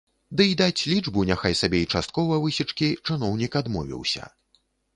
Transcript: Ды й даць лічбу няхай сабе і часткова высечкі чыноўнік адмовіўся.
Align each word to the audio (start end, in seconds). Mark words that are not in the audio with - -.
Ды 0.39 0.43
й 0.45 0.53
даць 0.61 0.85
лічбу 0.91 1.25
няхай 1.31 1.53
сабе 1.59 1.83
і 1.85 1.89
часткова 1.97 2.41
высечкі 2.47 2.89
чыноўнік 3.09 3.61
адмовіўся. 3.63 4.23